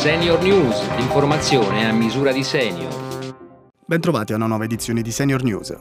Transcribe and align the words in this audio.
Senior 0.00 0.42
News, 0.42 0.96
l'informazione 0.96 1.86
a 1.86 1.92
misura 1.92 2.32
di 2.32 2.42
senior. 2.42 3.34
Bentrovati 3.84 4.32
a 4.32 4.36
una 4.36 4.46
nuova 4.46 4.64
edizione 4.64 5.02
di 5.02 5.12
Senior 5.12 5.42
News. 5.42 5.76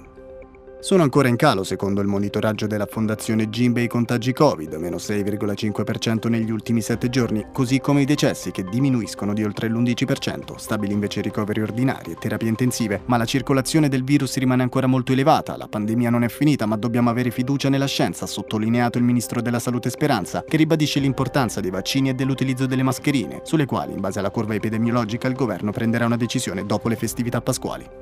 Sono 0.82 1.04
ancora 1.04 1.28
in 1.28 1.36
calo 1.36 1.66
secondo 1.66 2.00
il 2.00 2.08
monitoraggio 2.08 2.66
della 2.66 2.86
Fondazione 2.86 3.50
Gimbe 3.50 3.82
i 3.82 3.88
contagi 3.88 4.32
Covid, 4.32 4.76
meno 4.76 4.96
6,5% 4.96 6.30
negli 6.30 6.50
ultimi 6.50 6.82
7 6.82 7.10
giorni, 7.10 7.48
così 7.52 7.82
come 7.82 8.04
i 8.04 8.06
decessi 8.06 8.52
che 8.52 8.64
diminuiscono 8.64 9.34
di 9.34 9.44
oltre 9.44 9.68
l'11%, 9.68 10.56
stabili 10.56 10.94
invece 10.94 11.20
ricoveri 11.20 11.62
ordinari 11.62 12.12
e 12.12 12.16
terapie 12.16 12.48
intensive, 12.48 13.02
ma 13.08 13.18
la 13.18 13.26
circolazione 13.26 13.90
del 13.90 14.06
virus 14.06 14.38
rimane 14.38 14.64
ancora 14.64 14.88
molto 14.88 15.12
elevata, 15.12 15.58
la 15.58 15.68
pandemia 15.68 16.10
non 16.10 16.24
è 16.24 16.30
finita 16.30 16.66
ma 16.66 16.78
dobbiamo 16.78 17.10
avere 17.10 17.30
fiducia 17.30 17.68
nella 17.68 17.86
scienza, 17.86 18.24
ha 18.24 18.28
sottolineato 18.28 18.98
il 18.98 19.04
Ministro 19.04 19.42
della 19.42 19.60
Salute 19.60 19.90
Speranza, 19.90 20.46
che 20.48 20.56
ribadisce 20.56 21.02
l'importanza 21.02 21.60
dei 21.60 21.72
vaccini 21.72 22.08
e 22.08 22.14
dell'utilizzo 22.14 22.66
delle 22.68 22.84
mascherine, 22.84 23.42
sulle 23.44 23.66
quali, 23.66 23.92
in 23.92 24.00
base 24.00 24.20
alla 24.20 24.32
curva 24.32 24.54
epidemiologica, 24.54 25.28
il 25.28 25.36
governo 25.36 25.72
prenderà 25.72 26.06
una 26.06 26.16
decisione 26.16 26.66
dopo 26.66 26.88
le 26.88 26.96
festività 26.96 27.42
pasquali. 27.42 27.99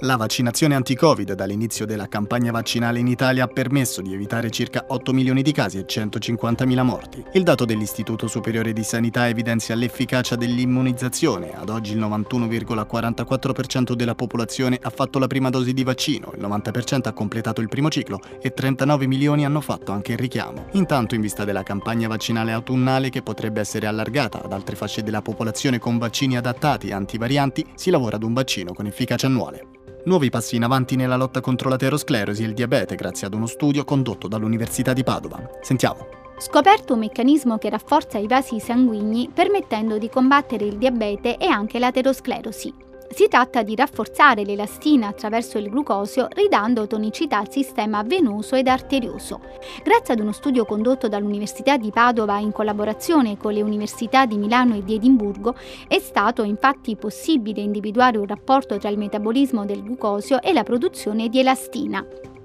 La 0.00 0.16
vaccinazione 0.16 0.74
anti-Covid 0.74 1.32
dall'inizio 1.32 1.86
della 1.86 2.06
campagna 2.06 2.52
vaccinale 2.52 2.98
in 2.98 3.06
Italia 3.06 3.44
ha 3.44 3.46
permesso 3.46 4.02
di 4.02 4.12
evitare 4.12 4.50
circa 4.50 4.84
8 4.88 5.14
milioni 5.14 5.40
di 5.40 5.52
casi 5.52 5.78
e 5.78 5.86
150.000 5.86 6.82
morti. 6.82 7.24
Il 7.32 7.42
dato 7.42 7.64
dell'Istituto 7.64 8.26
Superiore 8.26 8.74
di 8.74 8.82
Sanità 8.82 9.26
evidenzia 9.26 9.74
l'efficacia 9.74 10.36
dell'immunizzazione. 10.36 11.54
Ad 11.54 11.70
oggi 11.70 11.92
il 11.92 12.00
91,44% 12.00 13.94
della 13.94 14.14
popolazione 14.14 14.78
ha 14.82 14.90
fatto 14.90 15.18
la 15.18 15.28
prima 15.28 15.48
dose 15.48 15.72
di 15.72 15.82
vaccino, 15.82 16.30
il 16.36 16.42
90% 16.42 17.08
ha 17.08 17.12
completato 17.14 17.62
il 17.62 17.68
primo 17.68 17.88
ciclo 17.88 18.20
e 18.42 18.52
39 18.52 19.06
milioni 19.06 19.46
hanno 19.46 19.62
fatto 19.62 19.92
anche 19.92 20.12
il 20.12 20.18
richiamo. 20.18 20.66
Intanto 20.72 21.14
in 21.14 21.22
vista 21.22 21.46
della 21.46 21.62
campagna 21.62 22.06
vaccinale 22.06 22.52
autunnale 22.52 23.08
che 23.08 23.22
potrebbe 23.22 23.60
essere 23.60 23.86
allargata 23.86 24.42
ad 24.42 24.52
altre 24.52 24.76
fasce 24.76 25.02
della 25.02 25.22
popolazione 25.22 25.78
con 25.78 25.96
vaccini 25.96 26.36
adattati 26.36 26.92
antivarianti, 26.92 27.64
si 27.76 27.88
lavora 27.88 28.16
ad 28.16 28.24
un 28.24 28.34
vaccino 28.34 28.74
con 28.74 28.84
efficacia 28.84 29.26
annuale. 29.26 29.85
Nuovi 30.06 30.30
passi 30.30 30.54
in 30.54 30.62
avanti 30.62 30.94
nella 30.94 31.16
lotta 31.16 31.40
contro 31.40 31.68
l'aterosclerosi 31.68 32.44
e 32.44 32.46
il 32.46 32.54
diabete 32.54 32.94
grazie 32.94 33.26
ad 33.26 33.34
uno 33.34 33.46
studio 33.46 33.84
condotto 33.84 34.28
dall'Università 34.28 34.92
di 34.92 35.02
Padova. 35.02 35.50
Sentiamo. 35.62 36.06
Scoperto 36.38 36.92
un 36.92 37.00
meccanismo 37.00 37.58
che 37.58 37.70
rafforza 37.70 38.16
i 38.16 38.28
vasi 38.28 38.60
sanguigni 38.60 39.28
permettendo 39.34 39.98
di 39.98 40.08
combattere 40.08 40.64
il 40.64 40.78
diabete 40.78 41.38
e 41.38 41.46
anche 41.46 41.80
l'aterosclerosi. 41.80 42.85
Si 43.08 43.28
tratta 43.28 43.62
di 43.62 43.74
rafforzare 43.74 44.44
l'elastina 44.44 45.08
attraverso 45.08 45.58
il 45.58 45.70
glucosio 45.70 46.28
ridando 46.30 46.86
tonicità 46.86 47.38
al 47.38 47.50
sistema 47.50 48.02
venoso 48.02 48.56
ed 48.56 48.68
arterioso. 48.68 49.40
Grazie 49.82 50.14
ad 50.14 50.20
uno 50.20 50.32
studio 50.32 50.64
condotto 50.64 51.08
dall'Università 51.08 51.76
di 51.76 51.90
Padova 51.90 52.38
in 52.38 52.52
collaborazione 52.52 53.36
con 53.38 53.52
le 53.52 53.62
università 53.62 54.26
di 54.26 54.36
Milano 54.36 54.74
e 54.74 54.84
di 54.84 54.94
Edimburgo, 54.94 55.54
è 55.88 55.98
stato 55.98 56.42
infatti 56.42 56.96
possibile 56.96 57.60
individuare 57.60 58.18
un 58.18 58.26
rapporto 58.26 58.76
tra 58.78 58.88
il 58.88 58.98
metabolismo 58.98 59.64
del 59.64 59.82
glucosio 59.82 60.42
e 60.42 60.52
la 60.52 60.62
produzione 60.62 61.28
di 61.28 61.40
elastina. 61.40 62.04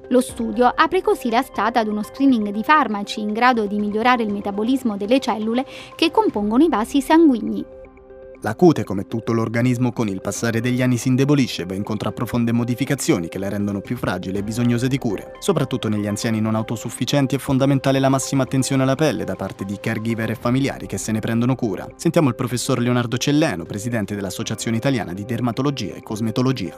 Lo 0.09 0.21
studio 0.21 0.71
apre 0.73 1.01
così 1.01 1.29
la 1.29 1.41
strada 1.41 1.79
ad 1.79 1.87
uno 1.87 2.03
screening 2.03 2.49
di 2.49 2.63
farmaci 2.63 3.21
in 3.21 3.31
grado 3.31 3.65
di 3.65 3.79
migliorare 3.79 4.23
il 4.23 4.31
metabolismo 4.31 4.97
delle 4.97 5.19
cellule 5.19 5.65
che 5.95 6.11
compongono 6.11 6.63
i 6.63 6.69
vasi 6.69 7.01
sanguigni. 7.01 7.79
La 8.43 8.55
cute, 8.55 8.83
come 8.83 9.05
tutto 9.07 9.33
l'organismo, 9.33 9.91
con 9.91 10.07
il 10.07 10.19
passare 10.19 10.61
degli 10.61 10.81
anni 10.81 10.97
si 10.97 11.09
indebolisce 11.09 11.61
e 11.61 11.65
va 11.65 11.75
incontro 11.75 12.09
a 12.09 12.11
profonde 12.11 12.51
modificazioni 12.51 13.27
che 13.27 13.37
la 13.37 13.49
rendono 13.49 13.81
più 13.81 13.95
fragile 13.95 14.39
e 14.39 14.43
bisognosa 14.43 14.87
di 14.87 14.97
cure. 14.97 15.33
Soprattutto 15.37 15.89
negli 15.89 16.07
anziani 16.07 16.41
non 16.41 16.55
autosufficienti 16.55 17.35
è 17.35 17.37
fondamentale 17.37 17.99
la 17.99 18.09
massima 18.09 18.41
attenzione 18.41 18.81
alla 18.81 18.95
pelle 18.95 19.25
da 19.25 19.35
parte 19.35 19.63
di 19.63 19.77
caregiver 19.79 20.31
e 20.31 20.35
familiari 20.35 20.87
che 20.87 20.97
se 20.97 21.11
ne 21.11 21.19
prendono 21.19 21.53
cura. 21.53 21.87
Sentiamo 21.97 22.29
il 22.29 22.35
professor 22.35 22.79
Leonardo 22.79 23.15
Celleno, 23.17 23.63
presidente 23.63 24.15
dell'Associazione 24.15 24.77
Italiana 24.77 25.13
di 25.13 25.23
Dermatologia 25.23 25.93
e 25.93 26.01
Cosmetologia. 26.01 26.75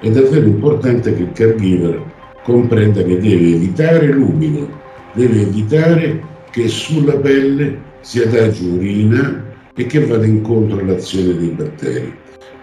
È 0.00 0.10
davvero 0.10 0.46
importante 0.46 1.14
che 1.14 1.22
il 1.22 1.30
caregiver 1.30 2.12
comprenda 2.42 3.04
che 3.04 3.20
deve 3.20 3.54
evitare 3.54 4.08
l'umido, 4.08 4.68
deve 5.12 5.42
evitare 5.42 6.20
che 6.50 6.66
sulla 6.66 7.16
pelle 7.18 7.86
si 8.00 8.20
adagi 8.20 8.66
urina, 8.66 9.46
e 9.78 9.86
che 9.86 10.04
vada 10.04 10.26
incontro 10.26 10.80
all'azione 10.80 11.36
dei 11.36 11.50
batteri. 11.50 12.12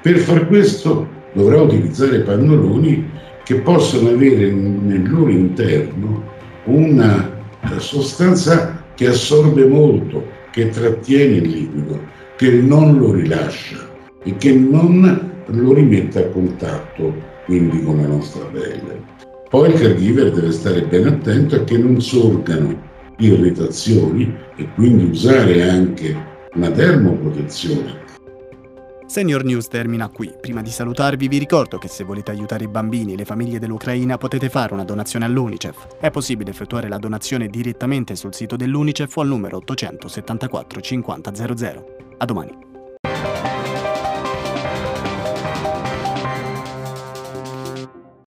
Per 0.02 0.18
far 0.18 0.48
questo 0.48 1.08
dovrà 1.32 1.62
utilizzare 1.62 2.20
pannoloni 2.20 3.10
che 3.46 3.56
possono 3.62 4.10
avere 4.10 4.52
nel 4.52 5.10
loro 5.10 5.30
interno 5.30 6.24
una 6.66 7.32
sostanza 7.78 8.84
che 8.96 9.08
assorbe 9.08 9.66
molto, 9.66 10.26
che 10.52 10.70
trattiene 10.70 11.36
il 11.38 11.50
liquido, 11.50 12.00
che 12.36 12.52
non 12.52 12.98
lo 12.98 13.14
rilascia 13.14 13.78
e 14.22 14.36
che 14.36 14.52
non 14.54 15.44
lo 15.46 15.74
rimette 15.74 16.20
a 16.20 16.28
contatto 16.28 17.14
quindi 17.46 17.82
con 17.82 17.98
la 17.98 18.08
nostra 18.08 18.44
pelle. 18.46 19.04
Poi 19.50 19.70
il 19.70 19.80
caregiver 19.80 20.32
deve 20.32 20.52
stare 20.52 20.82
ben 20.82 21.08
attento 21.08 21.56
a 21.56 21.64
che 21.64 21.78
non 21.78 22.02
sorgano 22.02 22.78
irritazioni 23.20 24.36
e 24.58 24.68
quindi 24.74 25.06
usare 25.06 25.70
anche 25.70 26.34
una 26.56 26.72
termoprotezione. 26.72 28.04
Senior 29.06 29.44
News 29.44 29.68
termina 29.68 30.10
qui. 30.10 30.34
Prima 30.40 30.62
di 30.62 30.72
salutarvi 30.72 31.28
vi 31.28 31.38
ricordo 31.38 31.78
che 31.78 31.88
se 31.88 32.04
volete 32.04 32.32
aiutare 32.32 32.64
i 32.64 32.68
bambini 32.68 33.14
e 33.14 33.18
le 33.18 33.26
famiglie 33.26 33.60
dell'Ucraina 33.60 34.18
potete 34.18 34.50
fare 34.50 34.74
una 34.74 34.84
donazione 34.84 35.26
all'UNICEF. 35.26 35.98
È 36.00 36.10
possibile 36.10 36.50
effettuare 36.50 36.88
la 36.88 36.98
donazione 36.98 37.48
direttamente 37.48 38.16
sul 38.16 38.34
sito 38.34 38.56
dell'UNICEF 38.56 39.16
o 39.16 39.22
al 39.22 39.28
numero 39.28 39.58
874 39.58 40.82
50 40.82 41.36
00. 41.36 41.86
A 42.18 42.26
domani. 42.26 42.65